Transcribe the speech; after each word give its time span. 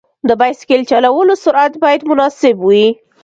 د 0.27 0.29
بایسکل 0.39 0.81
چلولو 0.91 1.33
سرعت 1.43 1.73
باید 1.83 2.01
مناسب 2.11 2.55
وي. 2.67 2.85